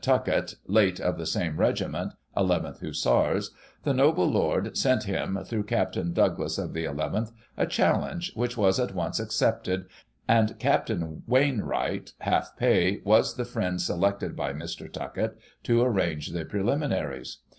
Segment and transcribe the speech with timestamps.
[0.03, 3.51] Tuckett, late of the same regiment (nth Hussars),
[3.83, 8.79] the noble lord sent him, through Captain Douglas, of the nth, a challenge, which was
[8.79, 9.85] at once accepted,
[10.27, 10.89] and Capt.
[11.27, 14.91] Wainwright (half pay) was the friend selected by Mr.
[14.91, 15.35] Tuckett
[15.65, 17.37] to arrange the pre liminaries.